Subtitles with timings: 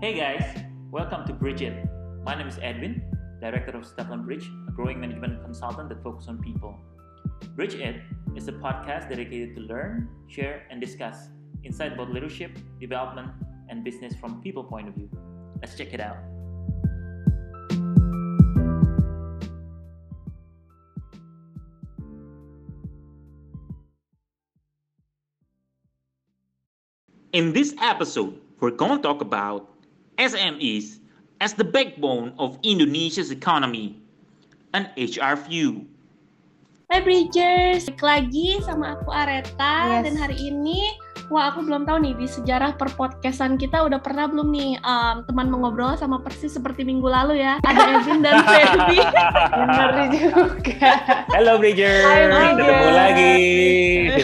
[0.00, 1.74] Hey guys, welcome to Bridge It.
[2.22, 3.02] My name is Edwin,
[3.40, 6.78] Director of Stefan Bridge, a growing management consultant that focuses on people.
[7.56, 7.96] Bridge It
[8.36, 11.30] is a podcast dedicated to learn, share, and discuss
[11.64, 13.32] insight about leadership, development,
[13.68, 15.10] and business from people point of view.
[15.60, 16.18] Let's check it out.
[27.32, 29.77] In this episode, we're going to talk about
[30.18, 30.98] SMEs
[31.40, 34.02] as the backbone of Indonesia's economy,
[34.74, 35.86] an HR view.
[36.90, 40.10] Hai Bridgers, balik lagi sama aku Areta Yes.
[40.10, 40.90] dan hari ini
[41.26, 45.48] wah aku belum tahu nih di sejarah perpodcastan kita udah pernah belum nih um, teman
[45.48, 48.98] mengobrol sama persis seperti minggu lalu ya ada Edwin dan Feby
[49.58, 50.90] Bener juga.
[51.30, 52.56] Halo Bridgers, Hai, Bridgers.
[52.58, 53.34] ketemu lagi.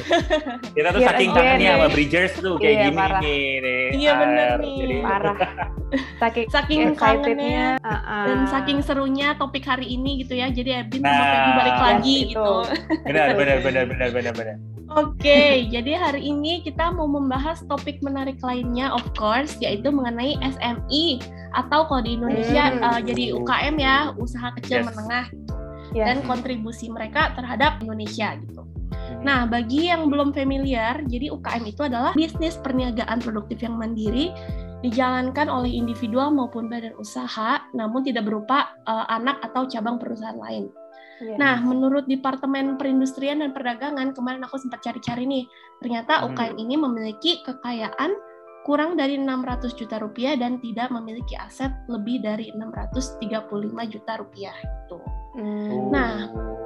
[0.75, 1.75] Kita tuh Here saking again kangennya nih.
[1.75, 3.20] sama Bridgers tuh kayak Iya, gini parah.
[3.95, 4.77] Iya, bener Ah, nih.
[4.77, 5.36] jadi- Parah.
[5.95, 6.98] Saking, saking excitednya.
[6.98, 8.25] kangennya uh-uh.
[8.27, 12.17] dan saking serunya topik hari ini gitu ya jadi Edwin sama Nah, Feby balik lagi
[12.19, 12.29] itu.
[12.33, 12.51] gitu
[13.05, 14.56] Benar, benar, benar, benar, benar, benar.
[14.95, 21.19] Oke, jadi hari ini kita mau membahas topik menarik lainnya, of course, yaitu mengenai SMI
[21.51, 22.83] atau kalau di Indonesia Hmm.
[22.83, 24.86] uh, jadi UKM ya, usaha kecil Yes.
[24.95, 25.27] menengah,
[25.91, 26.06] Yes.
[26.06, 28.62] dan kontribusi mereka terhadap Indonesia gitu.
[28.62, 29.20] Hmm.
[29.27, 34.31] Nah, bagi yang belum familiar, jadi UKM itu adalah bisnis perniagaan produktif yang mandiri
[34.86, 40.69] dijalankan oleh individual maupun badan usaha, namun tidak berupa uh, anak atau cabang perusahaan lain.
[41.23, 41.39] Yes.
[41.39, 45.45] Nah, menurut Departemen Perindustrian dan Perdagangan, kemarin aku sempat cari-cari nih,
[45.79, 46.34] ternyata Hmm.
[46.34, 48.11] UKM ini memiliki kekayaan
[48.65, 54.98] kurang dari 600 juta rupiah dan tidak memiliki aset lebih dari 635 juta rupiah gitu.
[55.34, 55.90] Hmm.
[55.90, 56.14] Nah,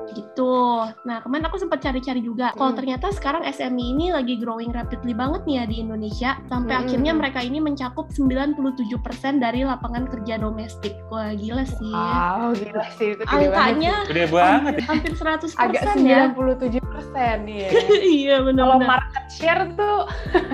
[0.09, 0.57] Gitu.
[1.05, 2.57] Nah, kemarin aku sempat cari-cari juga.
[2.57, 2.81] Kalau Hmm.
[2.81, 6.83] ternyata sekarang SME ini lagi growing rapidly banget nih ya di Indonesia, sampai Hmm.
[6.83, 10.97] akhirnya mereka ini mencakup 97% dari lapangan kerja domestik.
[11.09, 11.93] Wah, gila sih.
[11.93, 13.53] Wow, gila sih itu gede banget.
[13.53, 14.75] Angkanya Gede banget.
[14.75, 14.85] ya.
[14.89, 15.59] hampir 100% sih.
[15.61, 16.19] Agak ya.
[16.33, 17.69] 97 persen ya.
[18.01, 18.89] iya Kalau benar-benar.
[18.89, 19.99] market share tuh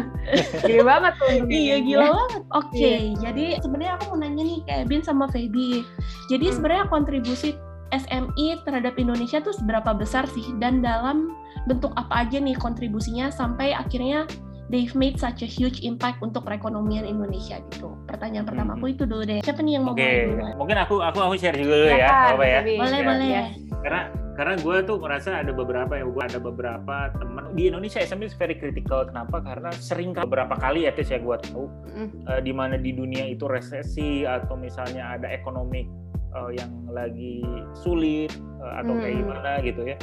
[0.60, 1.30] gede banget tuh.
[1.46, 2.42] Iya gila banget.
[2.50, 2.98] Oke, Iya.
[3.22, 5.86] jadi sebenarnya aku mau nanya nih kayak Bin sama Feby.
[6.26, 6.54] Jadi Hmm.
[6.54, 7.54] sebenarnya kontribusi
[7.94, 11.30] SMI terhadap Indonesia tuh seberapa besar sih dan dalam
[11.64, 14.26] bentuk apa aja nih kontribusinya sampai akhirnya
[14.66, 17.94] they've made such a huge impact untuk perekonomian Indonesia gitu.
[18.04, 18.80] Pertanyaan pertama Hmm.
[18.80, 19.40] aku itu dulu deh.
[19.40, 20.52] Siapa nih yang mau Oke, mulai duluan?
[20.56, 22.60] mungkin aku aku aku share juga dulu ya, nggak apa ya.
[22.64, 23.06] Boleh, Yes.
[23.06, 23.28] boleh.
[23.30, 23.48] Yes.
[23.78, 24.00] Karena
[24.34, 28.34] karena gue tuh merasa ada beberapa yang gue ada beberapa teman di Indonesia SME is
[28.34, 29.06] very critical.
[29.06, 29.38] Kenapa?
[29.38, 32.10] Karena sering kali- beberapa kali ya tes ya gue tahu Mm.
[32.26, 35.86] eh, di mana di dunia itu resesi atau misalnya ada ekonomi
[36.34, 37.40] eh, yang lagi
[37.74, 38.30] sulit
[38.60, 39.22] eh, atau kayak Hmm.
[39.22, 39.98] gimana gitu ya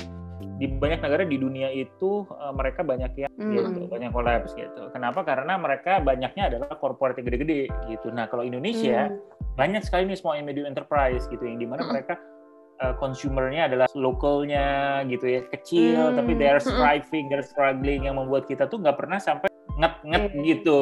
[0.62, 3.54] di banyak negara di dunia itu eh, mereka banyak yang Hmm.
[3.54, 8.42] gitu banyak kolaps gitu kenapa karena mereka banyaknya adalah korporat yang gede-gede gitu nah kalau
[8.42, 9.18] Indonesia Hmm.
[9.54, 11.92] banyak sekali nih small and medium enterprise gitu yang di mana Mm.
[11.92, 12.16] mereka
[12.80, 14.66] uh, consumernya adalah lokalnya
[15.06, 16.18] gitu ya kecil Hmm.
[16.18, 16.72] tapi they are Mm-mm.
[16.72, 20.42] striving they're struggling yang membuat kita tuh nggak pernah sampai nget-nget Iya.
[20.46, 20.80] gitu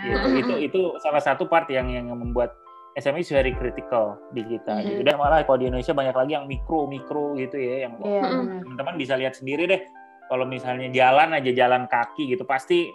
[0.00, 0.40] gitu Hmm.
[0.42, 2.50] itu itu salah satu part yang yang membuat
[2.98, 6.50] SME is very critical di kita gitu dan malah kalau di Indonesia banyak lagi yang
[6.50, 8.26] mikro mikro gitu ya yang Iya, Mm-mm.
[8.26, 8.60] benar.
[8.66, 9.82] teman-teman bisa lihat sendiri deh
[10.26, 12.90] kalau misalnya jalan aja jalan kaki gitu pasti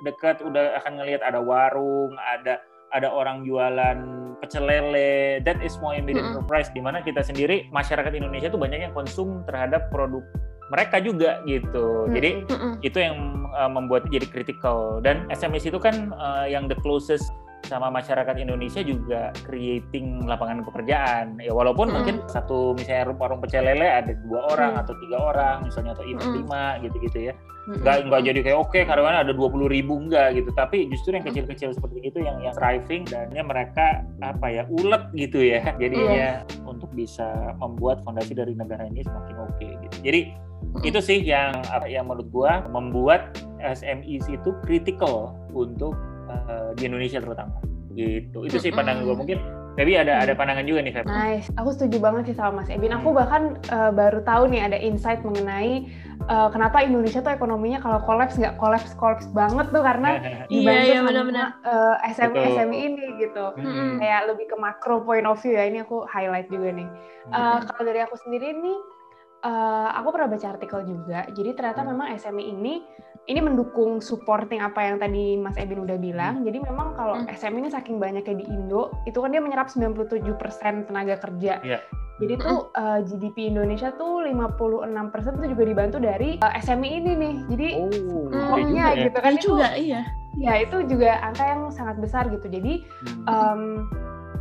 [0.00, 3.98] dekat udah akan ngelihat ada warung ada ada orang jualan
[4.42, 6.38] pecel lele that is small and medium Mm-mm.
[6.40, 10.22] enterprise di mana kita sendiri masyarakat Indonesia tuh banyak yang konsum terhadap produk
[10.70, 12.54] mereka juga gitu jadi Mm-mm.
[12.54, 12.74] Mm-mm.
[12.82, 13.16] itu yang
[13.54, 17.26] uh, membuatnya jadi critical dan SMS itu kan uh, yang the closest
[17.66, 21.94] sama masyarakat Indonesia juga creating lapangan pekerjaan ya walaupun Mm.
[21.94, 24.80] mungkin satu misalnya warung pecel lele ada dua orang Mm.
[24.82, 26.34] atau tiga orang misalnya atau Mm.
[26.40, 27.34] lima gitu-gitu ya
[27.68, 27.84] Mm-mm.
[27.84, 31.22] nggak nggak jadi kayak oke karyawan ada dua puluh ribu enggak gitu tapi justru yang
[31.22, 31.30] Mm.
[31.30, 36.88] kecil-kecil seperti itu yang yang thriving dan mereka apa ya ulet gitu ya jadinya untuk
[36.96, 40.20] bisa membuat fondasi dari negara ini semakin oke gitu jadi
[40.86, 45.92] itu sih yang apa yang menurut gua membuat SMEs itu critical untuk
[46.46, 47.58] eh, di Indonesia terutama
[47.90, 49.38] gitu itu sih pandangan gua mungkin
[49.70, 52.90] Feby ada ada pandangan juga nih Feby Nice, aku setuju banget sih sama Mas Ebin.
[52.90, 55.86] Aku bahkan eh, baru tahu nih ada insight mengenai
[56.20, 60.84] eh, kenapa Indonesia tuh ekonominya kalau kolaps nggak kolaps kolaps banget tuh karena Iya, dibantu
[60.84, 61.48] iya, sama benar-benar.
[61.64, 62.50] eh, SME Betul.
[62.52, 63.44] SME ini gitu.
[63.56, 63.90] Mm-mm.
[64.02, 65.64] Kayak lebih ke makro point of view ya.
[65.64, 66.88] Ini aku highlight juga nih.
[67.30, 67.58] Eh, Mm-mm.
[67.64, 68.78] kalau dari aku sendiri nih,
[69.40, 71.30] eh, aku pernah baca artikel juga.
[71.30, 71.94] Jadi ternyata Hmm.
[71.94, 72.74] memang SME ini
[73.26, 76.40] ini mendukung supporting apa yang tadi Mas Ebin udah bilang.
[76.42, 77.28] Jadi memang kalau Hmm.
[77.28, 81.60] SME ini saking banyaknya di Indo, itu kan dia menyerap 97% tenaga kerja.
[81.60, 81.78] Iya.
[82.20, 87.34] Jadi tuh eh, GDP Indonesia tuh 56% tuh juga dibantu dari eh, SME ini nih.
[87.48, 89.02] Jadi oh Hmm, pokoknya ya.
[89.08, 90.00] gitu kan Iya itu juga, iya.
[90.36, 92.46] ya itu juga angka yang sangat besar gitu.
[92.46, 92.84] Jadi
[93.24, 93.24] Hmm.
[93.24, 93.62] um,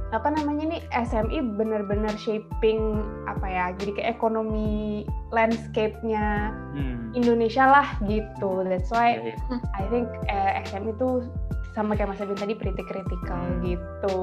[0.10, 7.14] apa namanya nih SMI benar-benar shaping apa ya jadi ke ekonomi landscape-nya Hmm.
[7.14, 9.58] Indonesia lah gitu that's why Iya, iya.
[9.76, 11.30] I think eh, SMI itu
[11.74, 13.62] sama kayak Mas Edwin tadi pretty critical Hmm.
[13.62, 14.20] gitu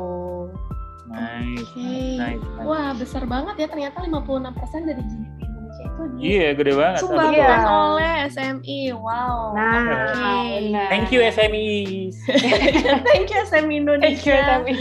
[1.06, 1.86] Nice, Oke.
[2.18, 2.66] nice, nice.
[2.66, 4.42] Wah, besar banget ya ternyata 56%
[4.82, 5.38] dari GDP
[6.06, 6.98] Indonesia Iya, gede banget.
[7.02, 7.66] disumbangkan Iya.
[7.66, 8.80] oleh SMI.
[8.92, 9.38] Wow.
[9.52, 10.34] nah Oke.
[10.56, 10.88] benar.
[10.88, 12.14] Thank you SMEs.
[13.06, 14.38] Thank you SMI Thank you, Indonesia.
[14.62, 14.74] SMI.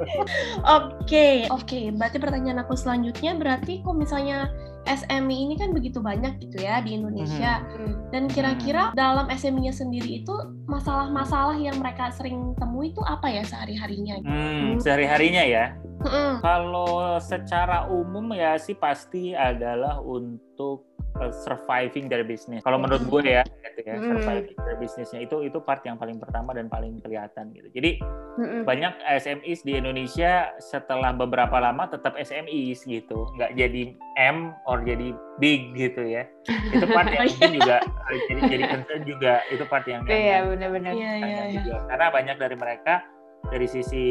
[0.80, 1.80] Oke, oke.
[1.94, 4.50] Berarti pertanyaan aku selanjutnya berarti kok misalnya
[4.88, 7.62] SMI ini kan begitu banyak gitu ya di Indonesia.
[7.64, 8.10] Hmm.
[8.10, 10.34] Dan kira-kira dalam SMI-nya sendiri itu
[10.66, 14.20] masalah-masalah yang mereka sering temui itu apa ya sehari-harinya?
[14.24, 15.64] Hmm, sehari-harinya ya.
[16.00, 16.40] Mm-mm.
[16.40, 20.89] Kalau secara umum ya sih pasti adalah untuk
[21.20, 22.64] uh, surviving dari bisnis.
[22.64, 24.16] Kalau menurut gue ya, gitu ya, Hmm.
[24.16, 27.68] surviving dari bisnisnya itu itu part yang paling pertama dan paling kelihatan gitu.
[27.70, 28.00] Jadi
[28.40, 28.62] Mm-mm.
[28.64, 35.12] banyak SMEs di Indonesia setelah beberapa lama tetap SMEs gitu, nggak jadi M or jadi
[35.36, 36.24] big gitu ya.
[36.72, 40.38] Itu part yang mungkin juga uh, jadi jadi concern juga itu part yang yang- Iya
[40.48, 40.92] benar-benar.
[40.96, 41.60] Iya, iya, iya.
[41.60, 41.76] juga.
[41.86, 42.94] Karena banyak dari mereka
[43.40, 44.04] dari sisi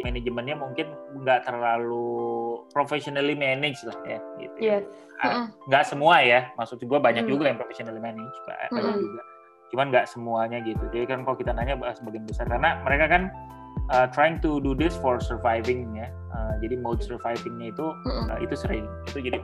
[0.00, 0.86] manajemennya mungkin
[1.20, 2.31] nggak terlalu
[2.72, 4.56] professionally managed lah ya gitu.
[4.58, 4.84] Yes.
[5.22, 5.54] Mm-mm.
[5.70, 7.30] Nggak semua ya, maksud gue banyak Mm.
[7.30, 8.98] juga yang professionally managed, banyak Mm.
[8.98, 9.22] juga.
[9.70, 10.84] Cuman nggak semuanya gitu.
[10.90, 13.22] Jadi kan kalau kita nanya bahas sebagian besar karena mereka kan
[13.94, 16.10] uh, trying to do this for surviving ya.
[16.34, 17.86] Uh, jadi mode survivingnya itu
[18.28, 18.84] uh, itu sering.
[19.08, 19.38] Itu jadi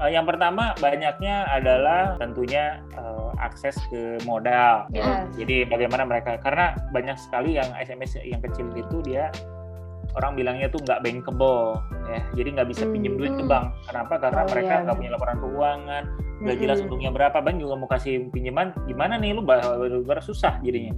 [0.00, 4.88] uh, yang pertama banyaknya adalah tentunya uh, akses ke modal.
[4.90, 5.28] Yes.
[5.36, 9.28] Jadi bagaimana mereka karena banyak sekali yang SMS yang kecil itu dia
[10.16, 12.20] orang bilangnya tuh nggak bankable ya.
[12.34, 13.50] Jadi nggak bisa pinjem duit ke Hmm.
[13.50, 13.66] bank.
[13.86, 14.14] Kenapa?
[14.18, 15.00] Karena Oh, mereka iya, nggak iya.
[15.00, 16.02] punya laporan keuangan,
[16.40, 16.84] nggak jelas Mm-mm.
[16.88, 17.38] untungnya berapa.
[17.40, 20.94] Bank juga mau kasih pinjaman gimana nih lu baru susah jadinya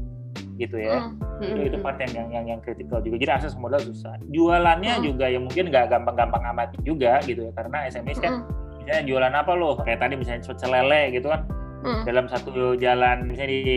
[0.56, 1.10] gitu ya.
[1.40, 1.42] Mm.
[1.42, 3.16] Itu, itu part yang yang yang, yang kritikal juga.
[3.18, 4.14] Jadi akses modal susah.
[4.30, 5.04] Jualannya Hmm.
[5.04, 7.52] juga ya mungkin nggak gampang-gampang amat juga gitu ya.
[7.56, 8.46] Karena SMS kan
[8.78, 9.74] misalnya jualan apa loh?
[9.80, 11.42] Kayak tadi misalnya pecel lele gitu kan
[11.82, 12.06] Mm.
[12.06, 13.76] dalam satu jalan misalnya di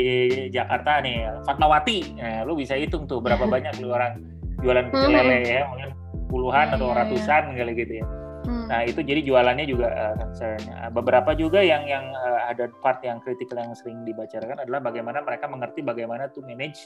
[0.53, 4.21] Jakarta nih Fatmawati nah, lu bisa hitung tuh berapa banyak lu orang
[4.61, 5.17] jualan pecel Hmm.
[5.19, 5.89] lele ya mungkin
[6.27, 6.99] puluhan Iya, atau iya, iya.
[7.03, 8.07] ratusan kali gitu ya
[8.45, 8.69] Mm.
[8.69, 10.61] nah itu jadi jualannya juga uh, concern
[10.93, 15.49] beberapa juga yang yang uh, ada part yang kritikal yang sering dibicarakan adalah bagaimana mereka
[15.49, 16.77] mengerti bagaimana to manage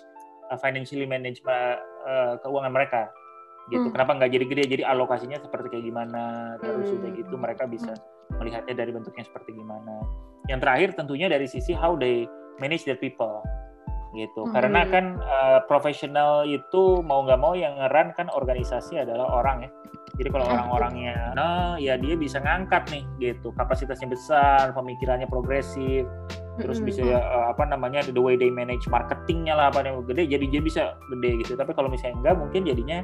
[0.48, 1.76] uh, financially manage uh,
[2.08, 3.12] uh, keuangan mereka
[3.68, 3.92] gitu Hmm.
[3.92, 6.24] kenapa nggak jadi gede jadi alokasinya seperti kayak gimana
[6.64, 7.04] terus Hmm.
[7.04, 7.92] udah gitu mereka bisa
[8.40, 10.00] melihatnya dari bentuknya seperti gimana
[10.48, 12.24] yang terakhir tentunya dari sisi how they
[12.64, 13.44] manage their people
[14.12, 14.54] gitu Hmm.
[14.58, 19.70] karena kan uh, profesional itu mau nggak mau yang ngeran kan organisasi adalah orang ya
[20.18, 20.54] jadi kalau Hmm.
[20.58, 26.10] orang-orangnya nah ya dia bisa ngangkat nih gitu kapasitasnya besar pemikirannya progresif
[26.60, 26.90] terus Mm-mm.
[26.92, 30.62] bisa uh, apa namanya the way they manage marketingnya lah apa yang gede jadi dia
[30.62, 30.84] bisa
[31.14, 33.00] gede gitu tapi kalau misalnya enggak mungkin jadinya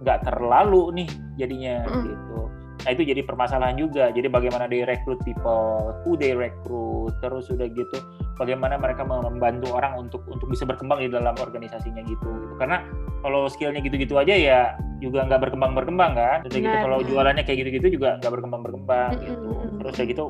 [0.00, 2.02] nggak terlalu nih jadinya Mm.
[2.08, 2.40] gitu
[2.84, 4.08] nah itu jadi permasalahan juga.
[4.10, 7.98] Jadi bagaimana they recruit people who they recruit terus udah gitu
[8.40, 12.54] bagaimana mereka membantu orang untuk untuk bisa berkembang di dalam organisasinya gitu, gitu.
[12.56, 12.80] karena
[13.20, 14.60] kalau skillnya gitu-gitu aja ya
[14.96, 16.38] juga nggak berkembang berkembang kan?
[16.48, 19.48] Udah gitu kalau jualannya kayak gitu-gitu juga nggak berkembang berkembang gitu.
[19.84, 20.24] terus udah gitu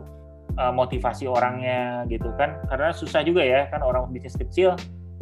[0.58, 2.58] uh, motivasi orangnya gitu kan?
[2.66, 3.86] Karena susah juga ya kan?
[3.86, 4.74] Orang bisnis kecil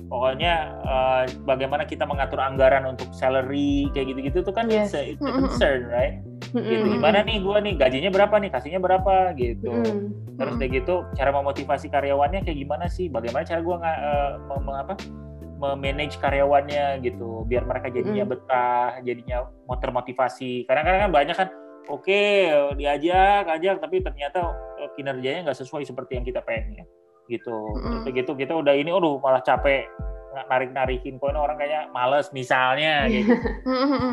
[0.06, 4.95] pokoknya uh, bagaimana kita mengatur anggaran untuk salary kayak gitu-gitu tuh kan Yes.
[4.95, 6.23] it's a, it's a concern right?
[6.49, 7.75] Gitu gimana nih gua nih?
[7.75, 8.49] Gajinya berapa nih?
[8.49, 9.35] Kasihnya berapa?
[9.35, 9.69] Gitu.
[9.69, 10.14] Mm-mm.
[10.38, 13.11] terus kayak gitu cara memotivasi karyawannya kayak gimana sih?
[13.11, 14.95] Bagaimana cara gua nggak eh, mem- apa?
[15.59, 18.31] Memanage karyawannya gitu biar mereka jadinya Mm.
[18.31, 19.37] betah jadinya
[19.67, 20.64] mau termotivasi.
[20.64, 21.49] Kadang-kadang kan banyak kan
[21.90, 22.23] oke
[22.76, 26.87] diajak ajak tapi ternyata eh, kinerjanya nggak sesuai seperti yang kita pengen
[27.28, 28.08] gitu Mm.
[28.11, 29.87] gitu kita udah ini aduh malah capek
[30.28, 33.32] narik narikin kok ini orang kayak males misalnya gitu.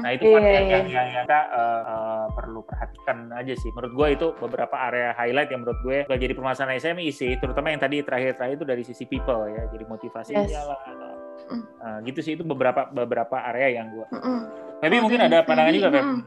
[0.01, 0.73] Nah itu part Iya, yang, iya.
[0.73, 3.69] yang, yang, yang kita uh, uh, perlu perhatikan aja sih.
[3.69, 7.37] Menurut gue itu beberapa area highlight yang menurut gue gak jadi permasalahan SMI sih.
[7.37, 9.69] Terutama yang tadi terakhir-terakhir itu dari sisi people ya.
[9.69, 10.65] Jadi motivasinya Yes.
[10.65, 10.79] lah.
[11.45, 11.61] Mm.
[11.77, 14.07] uh, gitu sih itu beberapa beberapa area yang gue.
[14.09, 14.39] Mm-mm.
[14.81, 16.01] Tapi Oh, mungkin ada pandangan juga Feb.
[16.01, 16.19] mm.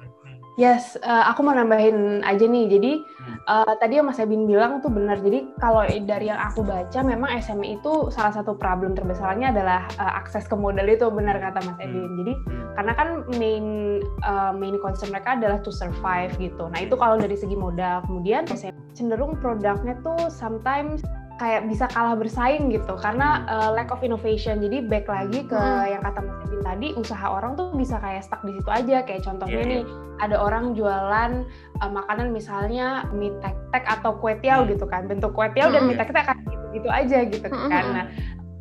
[0.59, 2.67] Yes, eh, aku mau nambahin aja nih.
[2.67, 3.38] Jadi Hmm.
[3.47, 5.23] eh, tadi yang Mas Ebin bilang tuh benar.
[5.23, 10.12] Jadi kalau dari yang aku baca, memang SME itu salah satu problem terbesarnya adalah eh,
[10.19, 12.11] akses ke modal itu benar kata Mas Ebin.
[12.19, 12.33] Jadi
[12.75, 13.67] karena kan main
[14.03, 16.67] eh, main concern mereka adalah to survive gitu.
[16.75, 18.03] Nah itu kalau dari segi modal.
[18.11, 18.50] Kemudian
[18.99, 21.07] cenderung produknya tuh sometimes
[21.38, 24.59] kayak bisa kalah bersaing gitu karena eh, lack of innovation.
[24.59, 25.88] Jadi back lagi ke Hmm.
[25.88, 29.07] yang kata Mas Edwin tadi, usaha orang tuh bisa kayak stuck di situ aja.
[29.07, 29.73] Kayak contohnya Iya, iya.
[29.73, 29.83] nih,
[30.18, 31.33] ada orang jualan
[31.78, 34.71] eh, makanan misalnya mie tek-tek atau kue tiaw Hmm.
[34.75, 35.07] gitu kan.
[35.07, 35.95] Bentuk kue tiaw dan Hmm.
[35.95, 37.71] mie tek-tek kayak gitu-gitu aja gitu Hmm.
[37.71, 37.85] kan.
[37.95, 38.04] Nah,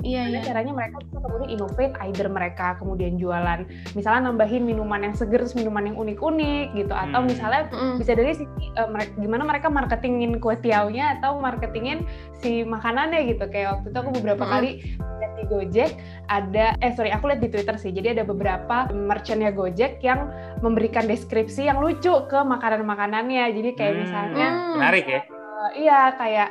[0.06, 0.39] Iya, iya.
[0.46, 3.66] caranya mereka bisa kemudian innovate, either mereka kemudian jualan,
[3.98, 7.30] misalnya nambahin minuman yang seger, terus minuman yang unik-unik gitu, atau Hmm.
[7.30, 7.98] misalnya Mm-mm.
[7.98, 12.06] bisa dari sisi mere- gimana mereka marketingin kue tiaunya atau marketingin
[12.38, 13.50] si makanannya gitu.
[13.50, 14.54] Kayak waktu itu aku beberapa Mm-mm.
[14.54, 14.70] kali
[15.18, 15.92] lihat di Gojek
[16.30, 20.30] ada, eh sorry aku lihat di Twitter sih, jadi ada beberapa merchantnya Gojek yang
[20.62, 23.50] memberikan deskripsi yang lucu ke makanan-makanannya.
[23.50, 24.01] Jadi kayak Hmm.
[24.06, 24.74] misalnya Hmm.
[24.77, 25.22] Menarik ya.
[25.25, 26.50] Eh, iya kayak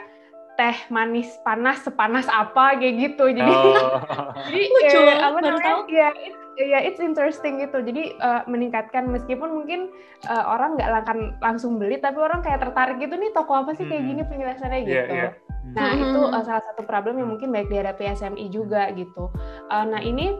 [0.56, 4.00] teh manis panas sepanas apa kayak gitu jadi Oh.
[4.48, 5.80] jadi Lucu, eh, apa namanya tahu.
[5.88, 9.92] ya it- ya it's interesting gitu jadi eh, meningkatkan meskipun mungkin
[10.24, 13.84] eh, orang nggak akan langsung beli tapi orang kayak tertarik gitu nih toko apa sih
[13.84, 14.10] kayak Hmm.
[14.10, 15.30] gini penjelasannya Iya, gitu iya.
[15.68, 16.02] nah Hmm.
[16.02, 19.28] itu eh, salah satu problem yang mungkin baik dihadapi SMI juga gitu
[19.66, 20.32] Eh, nah ini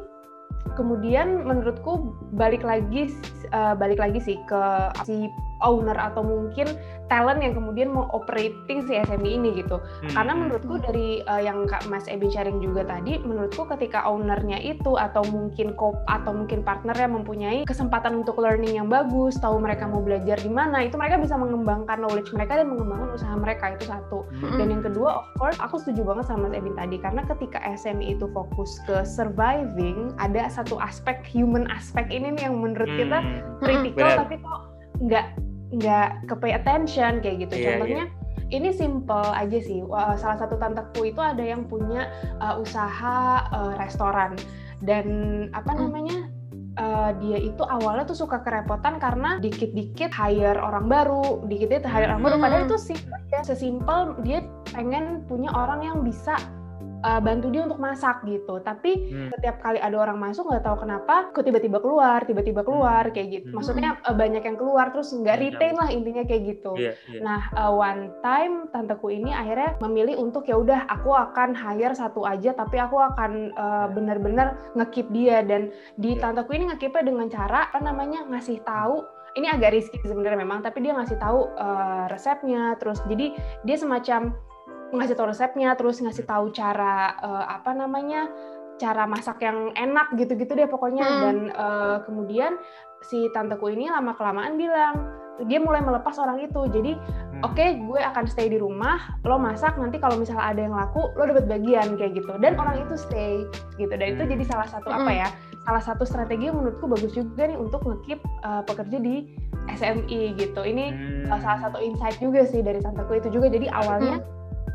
[0.72, 2.00] kemudian menurutku
[2.32, 3.12] balik lagi
[3.46, 4.62] eh, balik lagi sih ke
[5.04, 5.28] si
[5.64, 6.68] owner atau mungkin
[7.06, 9.78] talent yang kemudian mau operating si SME ini gitu.
[9.78, 10.40] Hmm, Karena hmm.
[10.42, 15.22] menurutku dari uh, yang Kak Mas Ebin sharing juga tadi, menurutku ketika ownernya itu atau
[15.30, 20.36] mungkin co atau mungkin partnernya mempunyai kesempatan untuk learning yang bagus, tahu mereka mau belajar
[20.42, 24.26] di mana, itu mereka bisa mengembangkan knowledge mereka dan mengembangkan usaha mereka itu satu.
[24.42, 24.58] Hmm.
[24.58, 28.18] Dan yang kedua, of course, aku setuju banget sama Mas Ebin tadi karena ketika SME
[28.18, 33.58] itu fokus ke surviving, ada satu aspek human aspek ini nih yang menurut kita Hmm.
[33.62, 34.18] critical Benar.
[34.22, 34.60] tapi kok
[34.96, 35.26] nggak
[35.74, 37.54] nggak ke pay attention kayak gitu.
[37.58, 38.04] Iya, Contohnya
[38.54, 39.82] ini simple aja sih.
[39.82, 44.38] Wah, Salah satu tanteku itu ada yang punya uh, usaha uh, restoran
[44.84, 45.06] dan
[45.50, 45.90] apa Hmm.
[45.90, 46.18] namanya?
[46.76, 52.22] uh, dia itu awalnya tuh suka kerepotan karena dikit-dikit hire orang baru, dikit-dikit hire orang
[52.22, 52.36] baru.
[52.36, 52.44] Hmm.
[52.44, 54.44] Padahal itu simpel ya, sesimpel dia
[54.76, 56.36] pengen punya orang yang bisa
[57.06, 58.58] uh, bantu dia untuk masak gitu.
[58.58, 59.30] Tapi Hmm.
[59.30, 63.46] setiap kali ada orang masuk nggak tahu kenapa kok tiba-tiba keluar tiba-tiba keluar kayak gitu
[63.48, 63.56] Hmm.
[63.56, 65.44] maksudnya eh, banyak yang keluar terus nggak Hmm.
[65.46, 67.20] retain lah intinya kayak gitu Iya, iya.
[67.22, 72.26] nah eh, one time tanteku ini akhirnya memilih untuk ya udah aku akan hire satu
[72.26, 76.22] aja tapi aku akan eh, benar-benar ngekip dia dan di Iya.
[76.24, 79.04] tanteku ini ngekipnya dengan cara apa namanya ngasih tahu
[79.36, 84.32] ini agak risky sebenarnya memang tapi dia ngasih tahu eh, resepnya terus jadi dia semacam
[84.90, 88.30] ngasih tahu resepnya terus ngasih tahu cara eh, apa namanya
[88.76, 91.20] cara masak yang enak gitu-gitu deh pokoknya Hmm.
[91.22, 92.52] dan eh, kemudian
[93.02, 94.94] si tanteku ini lama kelamaan bilang
[95.44, 97.44] dia mulai melepas orang itu jadi Hmm.
[97.44, 101.22] oke gue akan stay di rumah lo masak nanti kalau misalnya ada yang laku lo
[101.24, 103.44] dapat bagian kayak gitu dan orang itu stay
[103.76, 104.32] gitu dan itu Hmm.
[104.32, 105.20] jadi salah satu apa Hmm.
[105.24, 105.28] ya
[105.66, 109.28] salah satu strategi yang menurutku bagus juga nih untuk ngekip eh, pekerja di
[109.66, 111.28] SMI gitu ini Hmm.
[111.28, 114.22] uh, salah satu insight juga sih dari tanteku itu juga jadi awalnya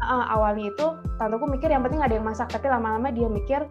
[0.01, 3.65] uh, awalnya itu tanteku mikir yang penting ada yang masak tapi lama-lama dia mikir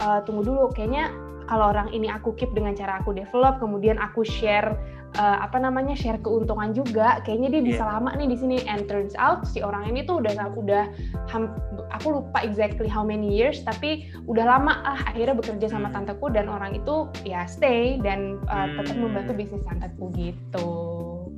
[0.00, 1.10] uh, tunggu dulu kayaknya
[1.50, 4.70] kalau orang ini aku keep dengan cara aku develop kemudian aku share
[5.18, 7.90] uh, apa namanya share keuntungan juga kayaknya dia bisa Iya.
[7.98, 10.86] lama nih di sini and turns out si orang ini tuh udah udah
[11.26, 11.50] ham-
[11.90, 16.06] aku lupa exactly how many years tapi udah lama ah akhirnya bekerja sama Hmm.
[16.06, 19.10] tanteku dan orang itu ya stay dan uh, tetap Hmm.
[19.10, 20.70] membantu bisnis tanteku gitu.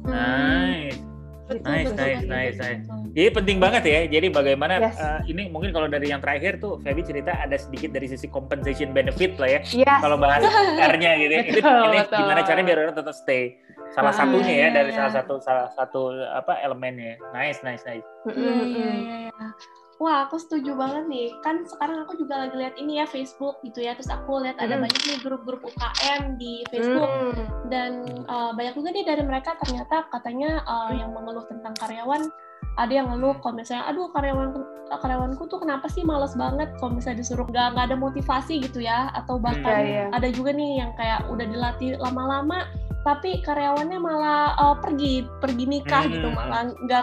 [0.04, 1.00] Nice.
[1.42, 3.12] Betul, Nice, betul, nice, betul, nice, betul, nice.
[3.12, 4.00] Jadi penting banget ya.
[4.08, 4.96] Jadi bagaimana Yes.
[4.96, 8.90] eh, ini mungkin kalau dari yang terakhir tuh Feby cerita ada sedikit dari sisi compensation
[8.90, 9.60] benefit lah ya.
[9.64, 10.00] Yes.
[10.00, 10.40] Kalau bahas
[10.88, 11.32] R-nya gitu.
[11.32, 11.42] ya.
[11.44, 12.18] Itu Betul, ini betul.
[12.18, 13.42] gimana caranya biar orang tetap stay.
[13.90, 14.96] Salah Ah, satunya ya iya, dari iya.
[14.96, 17.20] salah satu salah satu apa elemennya.
[17.30, 18.06] Nice, nice, nice.
[18.24, 18.92] Iya, iya, iya,
[19.28, 19.48] iya.
[20.00, 21.30] Wah, aku setuju banget nih.
[21.38, 23.92] Kan sekarang aku juga lagi lihat ini ya Facebook gitu ya.
[23.92, 24.82] Terus aku lihat ada Mm.
[24.82, 27.31] banyak nih grup-grup UKM di Facebook Hmm.
[27.72, 31.00] Dan uh, banyak juga nih dari mereka ternyata katanya uh, Hmm.
[31.00, 32.28] yang mengeluh tentang karyawan
[32.76, 34.52] ada yang ngeluh kalau misalnya aduh karyawan
[34.92, 39.08] karyawanku tuh kenapa sih males banget kalau misalnya disuruh nggak nggak ada motivasi gitu ya
[39.12, 40.04] atau bahkan Iya, iya.
[40.12, 42.68] ada juga nih yang kayak udah dilatih lama-lama
[43.02, 46.12] tapi karyawannya malah uh, pergi pergi nikah Hmm.
[46.12, 47.02] gitu malah nggak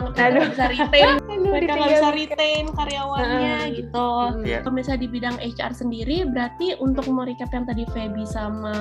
[0.50, 1.20] bisa retain
[1.52, 3.76] mereka nggak bisa retain karyawannya Hmm.
[3.76, 4.44] gitu Hmm.
[4.44, 4.60] Iya.
[4.64, 8.76] kalau misalnya di bidang HR sendiri, berarti untuk merecap yang tadi Feby sama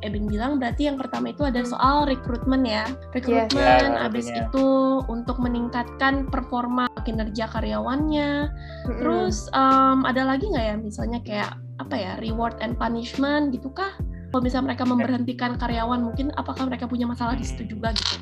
[0.00, 1.70] Ebin bilang, berarti yang pertama itu ada Hmm.
[1.70, 2.84] soal rekrutmen ya.
[3.10, 3.54] Rekrutmen,
[3.88, 4.46] Ya, habis tentunya.
[4.46, 4.66] itu
[5.08, 8.52] untuk meningkatkan performa kinerja karyawannya.
[8.86, 8.98] Mm-mm.
[8.98, 13.90] Terus em, ada lagi nggak ya, misalnya kayak apa ya, reward and punishment gitu kah?
[14.28, 18.16] Kalau misalnya mereka memberhentikan karyawan, mungkin apakah mereka punya masalah di situ juga gitu?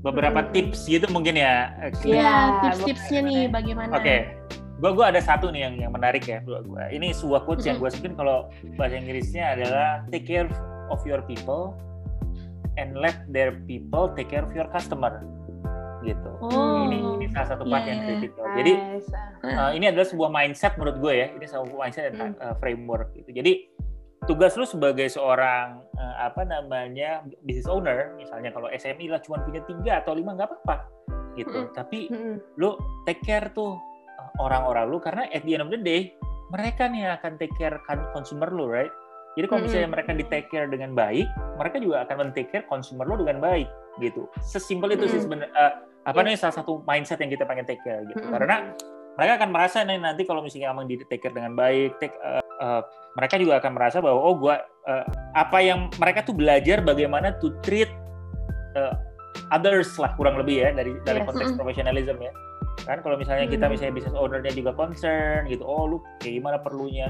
[0.00, 0.50] Beberapa Hmm.
[0.54, 1.74] tips gitu mungkin ya.
[2.00, 3.90] Iya, Iya, tips-tipsnya nih bagaimana?
[3.92, 4.32] Oke,
[4.78, 6.88] gua gua ada satu nih yang yang menarik ya buat gua.
[6.88, 7.90] Ini sebuah quotes yang Mm-mm.
[7.90, 8.36] gua sukain kalau
[8.78, 10.48] bahasa Inggrisnya adalah take care
[10.88, 11.74] of your people
[12.76, 15.20] and let their people take care of your customer.
[16.00, 16.30] Gitu.
[16.38, 18.06] Oh, Ini ini salah satu part Iya, yang iya.
[18.14, 18.44] kritikal.
[18.54, 19.10] Jadi Nice.
[19.42, 21.26] uh, ini adalah sebuah mindset menurut gue ya.
[21.34, 23.34] Ini sebuah mindset dan uh, framework gitu.
[23.34, 23.52] Jadi
[24.26, 29.62] tugas lu sebagai seorang uh, apa namanya business owner, misalnya kalau SME lah cuma punya
[29.64, 30.76] tiga atau lima nggak apa-apa
[31.38, 31.66] gitu.
[31.66, 31.74] Mm-mm.
[31.74, 32.36] Tapi Mm-mm.
[32.58, 32.74] lu
[33.06, 33.78] take care tuh
[34.18, 36.10] uh, orang-orang lu karena at the end of the day
[36.50, 38.90] mereka nih akan take care kan consumer lo, right?
[39.36, 41.28] Jadi kalau misalnya mereka di take care dengan baik,
[41.60, 43.68] mereka juga akan men take care consumer lo dengan baik,
[44.00, 44.24] gitu.
[44.40, 45.52] Sesimpel itu sih sebenarnya.
[45.52, 45.72] Uh,
[46.08, 46.26] apa yeah.
[46.32, 48.22] nih salah satu mindset yang kita pengen take care, gitu.
[48.32, 48.72] Karena
[49.18, 52.40] mereka akan merasa nih nanti kalau misalnya emang di take care dengan baik, take, uh,
[52.60, 52.82] uh,
[53.16, 57.52] mereka juga akan merasa bahwa oh gua uh, apa yang mereka tuh belajar bagaimana to
[57.64, 57.88] treat
[58.76, 58.94] uh,
[59.52, 61.26] others lah kurang lebih ya dari dari yes.
[61.28, 62.32] konteks profesionalism ya
[62.84, 63.72] kan kalau misalnya kita hmm.
[63.72, 67.08] misalnya business ownernya juga concern gitu oh lu kayak gimana perlunya?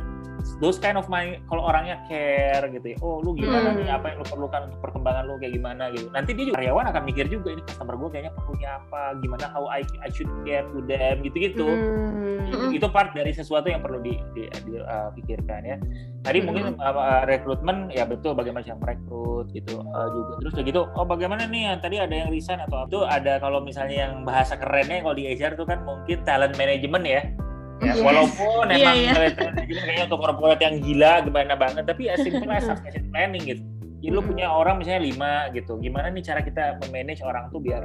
[0.63, 3.83] Those kind of mind kalau orangnya care gitu ya oh lu gimana hmm.
[3.83, 5.91] nih apa yang lu perlukan untuk perkembangan lu kayak gimana?
[5.91, 6.07] Gitu.
[6.15, 9.03] Nanti dia juga karyawan akan mikir juga ini customer gue kayaknya perlunya apa?
[9.19, 11.27] Gimana how I, I should care to them?
[11.27, 12.71] Gitu gitu hmm.
[12.77, 15.77] itu, part dari sesuatu yang perlu dipikirkan di, di, uh, ya.
[16.23, 16.47] Tadi hmm.
[16.47, 20.33] mungkin uh, rekrutmen ya betul bagaimana cara merekrut gitu uh, juga.
[20.47, 21.75] Terus gitu oh bagaimana nih?
[21.75, 25.27] Yang tadi ada yang resign atau itu ada kalau misalnya yang bahasa kerennya kalau di
[25.27, 27.23] HR itu kan mungkin talent management ya.
[27.77, 28.01] Ya, yes.
[28.01, 29.13] walaupun yeah, emang yeah.
[29.13, 33.45] talent management kayaknya untuk korporat yang gila gimana banget, tapi as simple as succession planning
[33.45, 33.61] gitu.
[34.01, 37.85] Jadi lu punya orang misalnya lima gitu, gimana nih cara kita memanage orang tuh biar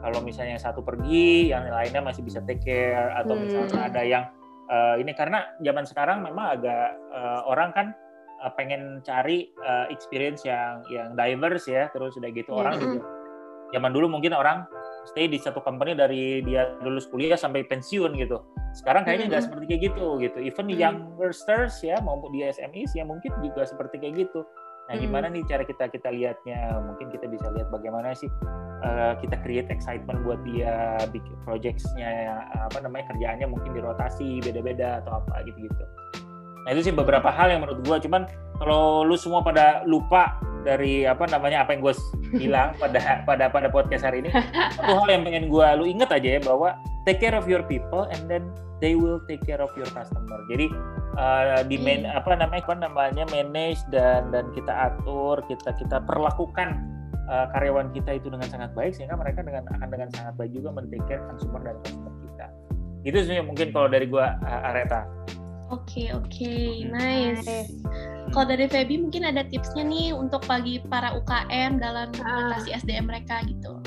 [0.00, 3.44] kalau misalnya satu pergi, yang lainnya masih bisa take care atau hmm.
[3.44, 4.24] misalnya ada yang
[4.72, 7.86] uh, ini karena zaman sekarang memang agak uh, orang kan
[8.40, 12.60] uh, pengen cari uh, experience yang yang diverse ya, terus udah gitu hmm.
[12.62, 13.00] orang juga
[13.74, 14.64] zaman dulu mungkin orang
[15.06, 18.42] stay di satu company dari dia lulus kuliah sampai pensiun gitu.
[18.74, 19.46] Sekarang kayaknya nggak mm -hmm.
[19.46, 20.38] seperti kayak gitu gitu.
[20.42, 20.82] Even mm -hmm.
[20.82, 24.44] youngsters ya maupun di SMEs ya mungkin juga seperti kayak gitu.
[24.86, 26.78] Nah, gimana nih cara kita kita lihatnya?
[26.78, 28.30] Mungkin kita bisa lihat bagaimana sih
[28.86, 35.18] uh, kita create excitement buat dia bikin projectsnya apa namanya kerjaannya mungkin dirotasi beda-beda atau
[35.18, 35.84] apa gitu-gitu.
[36.66, 37.96] Nah itu sih beberapa hal yang menurut gue.
[38.06, 38.30] Cuman
[38.62, 41.94] kalau lu semua pada lupa dari apa namanya apa yang gue
[42.42, 44.34] bilang pada pada pada podcast hari ini
[44.74, 46.74] satu hal yang pengen gue lu inget aja ya bahwa
[47.06, 48.42] take care of your people and then
[48.82, 50.38] they will take care of your customer.
[50.52, 50.68] Jadi
[51.16, 52.18] uh, di main hmm.
[52.18, 56.76] apa namanya apa namanya manage dan dan kita atur kita kita perlakukan
[57.30, 60.76] uh, karyawan kita itu dengan sangat baik sehingga mereka dengan akan dengan sangat baik juga
[60.76, 62.46] men take care consumer dan customer kita.
[63.06, 65.06] Itu sih mungkin kalau dari gue uh, Areta
[65.66, 66.86] Oke okay, oke, okay.
[66.86, 67.74] nice.
[68.30, 72.78] Kalau dari Feby mungkin ada tipsnya nih untuk bagi para UKM dalam implementasi uh.
[72.78, 73.82] SDM mereka gitu.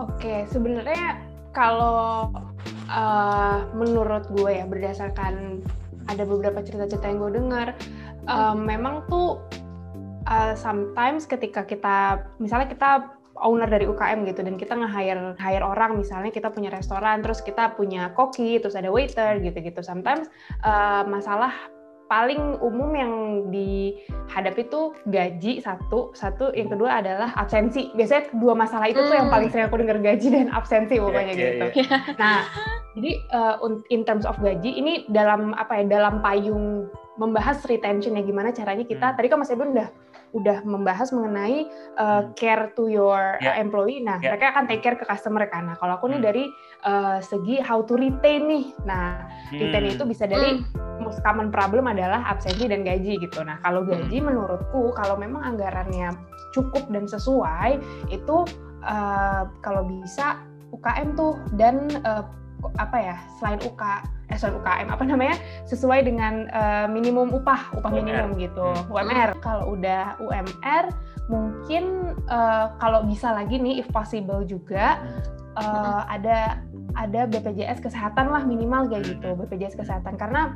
[0.00, 1.20] Oke, okay, sebenarnya
[1.52, 2.32] kalau
[2.88, 5.60] uh, menurut gue ya berdasarkan
[6.08, 7.68] ada beberapa cerita-cerita yang gue dengar,
[8.24, 9.40] uh, memang tuh
[10.28, 12.90] uh, sometimes ketika kita misalnya kita
[13.42, 15.98] owner dari UKM gitu dan kita nge-hire hire orang.
[15.98, 19.82] Misalnya kita punya restoran terus kita punya koki terus ada waiter gitu-gitu.
[19.82, 20.30] Sometimes
[20.62, 21.52] uh, masalah
[22.04, 23.12] paling umum yang
[23.48, 26.12] dihadapi itu gaji satu.
[26.12, 27.90] Satu yang kedua adalah absensi.
[27.96, 31.40] Biasanya dua masalah itu tuh yang paling sering aku dengar gaji dan absensi pokoknya yeah,
[31.40, 31.66] gitu.
[31.80, 32.00] yeah, yeah.
[32.20, 32.38] nah
[32.94, 33.56] jadi uh,
[33.90, 36.86] in terms of gaji ini dalam apa ya dalam payung
[37.18, 39.06] membahas retention ya gimana caranya kita.
[39.10, 39.16] Hmm.
[39.16, 39.88] tadi kan Mas Ebon udah
[40.34, 43.54] udah membahas mengenai uh, care to your yeah.
[43.54, 44.02] employee.
[44.02, 44.34] Nah, yeah.
[44.34, 45.70] mereka akan take care ke customer kan.
[45.70, 46.26] Nah, kalau aku nih hmm.
[46.26, 46.44] dari
[46.82, 48.66] uh, segi how to retain nih.
[48.82, 49.62] Nah, hmm.
[49.62, 51.06] retain itu bisa dari hmm.
[51.06, 53.46] most common problem adalah absensi dan gaji gitu.
[53.46, 53.90] Nah, kalau hmm.
[53.94, 54.26] gaji hmm.
[54.26, 56.10] menurutku kalau memang anggarannya
[56.50, 57.78] cukup dan sesuai
[58.10, 58.36] itu
[58.82, 60.42] uh, kalau bisa
[60.74, 62.26] UKM tuh dan uh,
[62.82, 63.82] apa ya selain UK
[64.34, 65.38] eh sorry UKM apa namanya
[65.70, 68.02] sesuai dengan uh, minimum upah upah UMR.
[68.02, 68.90] minimum gitu hmm.
[68.90, 70.90] UMR kalau udah UMR
[71.30, 75.00] mungkin uh, kalau bisa lagi nih if possible juga
[75.56, 76.58] uh, ada
[76.94, 80.14] ada BPJS kesehatan lah minimal kayak gitu BPJS kesehatan.
[80.14, 80.54] Karena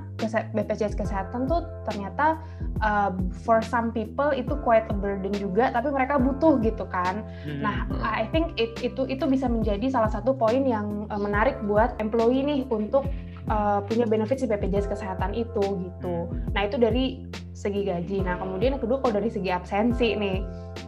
[0.55, 2.39] BPJS kesehatan tuh ternyata
[2.83, 3.11] uh,
[3.43, 7.27] for some people itu quite a burden juga tapi mereka butuh gitu kan.
[7.43, 7.63] Hmm.
[7.63, 11.99] nah I think it, itu itu bisa menjadi salah satu poin yang uh, menarik buat
[11.99, 13.07] employee nih untuk
[13.49, 16.29] uh, punya benefit si BPJS kesehatan itu gitu.
[16.55, 18.23] Nah itu dari segi gaji.
[18.23, 20.39] Nah kemudian yang kedua kalau dari segi absensi nih.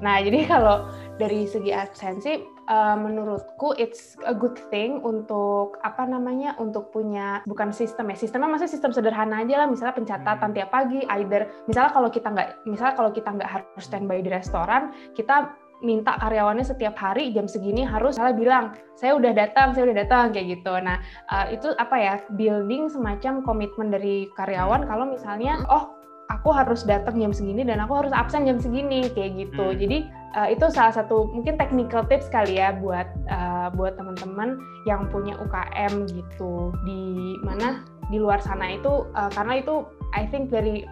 [0.00, 0.86] Nah jadi kalau
[1.18, 7.74] dari segi absensi uh, menurutku it's a good thing untuk apa namanya untuk punya bukan
[7.74, 9.68] sistem ya sistemnya masih sistem sederhana aja lah.
[9.68, 10.56] Misalnya pencatatan hmm.
[10.56, 14.94] tiap pagi either misalnya kalau kita nggak misalnya kalau kita nggak harus standby di restoran
[15.18, 19.98] kita minta karyawannya setiap hari jam segini harus salah bilang saya udah datang saya udah
[20.04, 21.00] datang kayak gitu nah
[21.32, 27.18] uh, itu apa ya building semacam komitmen dari karyawan kalau misalnya oh aku harus datang
[27.18, 29.74] jam segini dan aku harus absen jam segini kayak gitu.
[29.74, 29.76] Hmm.
[29.76, 29.98] Jadi
[30.38, 35.34] uh, itu salah satu mungkin technical tips kali ya buat uh, buat teman-teman yang punya
[35.42, 40.86] UKM gitu di mana di luar sana itu uh, karena itu I think dari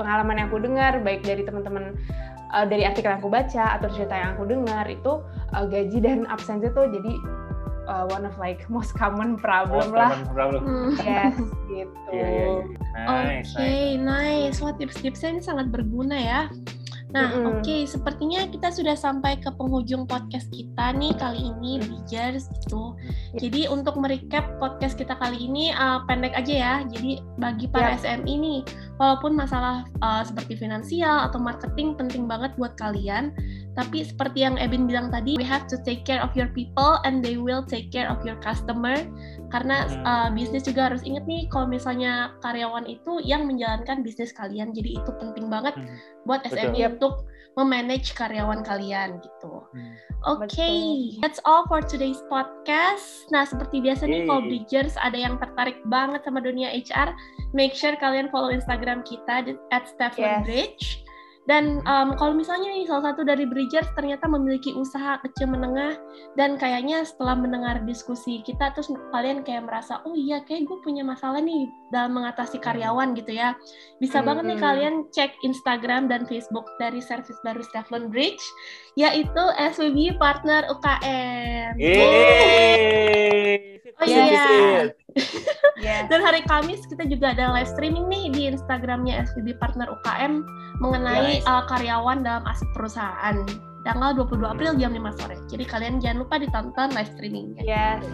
[0.00, 1.92] pengalaman yang aku dengar baik dari teman-teman
[2.54, 5.22] uh, dari artikel yang aku baca atau cerita yang aku dengar itu
[5.54, 7.12] uh, gaji dan absensi tuh jadi
[7.90, 10.10] uh, one of like most common problem Most lah.
[10.14, 10.62] common problem.
[10.62, 10.90] Hmm.
[11.02, 11.34] Yes,
[11.70, 12.08] gitu.
[12.14, 12.64] Iya, iya, iya.
[12.90, 14.56] Nice, Oke, nice.
[14.62, 16.40] Wah, tips-tipsnya ini sangat berguna ya.
[17.10, 17.58] Nah, Mm-mm.
[17.58, 22.94] oke, sepertinya kita sudah sampai ke penghujung podcast kita nih kali ini, Bridgers gitu.
[23.34, 23.40] Yep.
[23.42, 26.74] Jadi untuk merecap podcast kita kali ini uh, pendek aja ya.
[26.86, 28.60] Jadi bagi para SMI nih,
[29.02, 33.34] walaupun masalah uh, seperti finansial atau marketing penting banget buat kalian,
[33.78, 37.22] tapi seperti yang Ebin bilang tadi, we have to take care of your people and
[37.22, 38.98] they will take care of your customer.
[39.54, 40.02] Karena Hmm.
[40.02, 44.74] uh, bisnis juga harus inget nih kalau misalnya karyawan itu yang menjalankan bisnis kalian.
[44.74, 45.86] Jadi itu penting banget Hmm.
[46.26, 46.74] buat Betul.
[46.74, 47.14] SME untuk
[47.58, 49.66] memanage karyawan kalian gitu.
[49.74, 49.94] Hmm.
[50.26, 51.18] Oke, Betul.
[51.24, 53.26] that's all for today's podcast.
[53.34, 57.10] Nah, seperti biasa nih, kalau Bridgers ada yang tertarik banget sama dunia HR,
[57.50, 60.44] make sure kalian follow Instagram kita at Stefan Yes.
[60.46, 60.86] Bridge.
[61.50, 65.98] Dan um, kalau misalnya nih salah satu dari Bridgers ternyata memiliki usaha kecil menengah
[66.38, 71.02] dan kayaknya setelah mendengar diskusi kita terus kalian kayak merasa oh iya kayak gue punya
[71.02, 73.58] masalah nih dalam mengatasi karyawan gitu ya
[73.98, 74.66] bisa banget nih Hmm.
[74.70, 78.44] kalian cek Instagram dan Facebook dari service baru Stefan Bridge
[78.94, 81.74] yaitu SWB Partner UKM.
[81.80, 83.80] Yeay.
[84.00, 84.46] Oh Sip, iya.
[85.80, 86.06] Yes.
[86.12, 90.44] Dan hari Kamis kita juga ada live streaming nih di Instagramnya SVB Partner UKM
[90.78, 91.48] mengenai Yes.
[91.48, 93.40] uh, karyawan dalam aset perusahaan.
[93.80, 95.36] Tanggal 22 April jam 5 sore.
[95.48, 97.64] Jadi kalian jangan lupa ditonton live streamingnya.
[97.64, 98.04] Yes.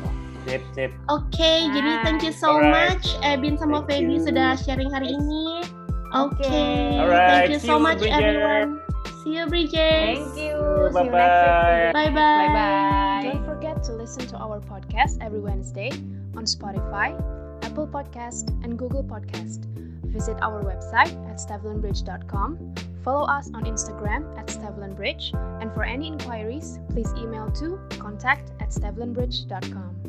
[0.46, 0.94] Sip, sip.
[1.10, 3.02] Oke, jadi thank you so Alright.
[3.02, 4.26] much Ebin sama Thank Feby you.
[4.30, 5.66] sudah sharing hari ini.
[6.14, 6.46] Oke.
[7.02, 8.14] Alright, thank you see so you, much Bridget.
[8.14, 8.70] everyone.
[9.26, 10.22] See you Bridget.
[10.22, 10.54] Thank you.
[10.54, 11.90] See you next Bye-bye.
[11.90, 12.14] Bye bye.
[12.14, 13.22] Bye bye.
[13.26, 15.90] Don't forget to listen to our podcast every Wednesday
[16.38, 17.10] on Spotify,
[17.76, 19.66] Apple Podcast, and Google Podcast.
[20.06, 22.74] Visit our website at stevlinbridge.com.
[23.04, 25.34] Follow us on Instagram at stevlinbridge.
[25.60, 30.05] And for any inquiries, please email to contact at stevlinbridge.com.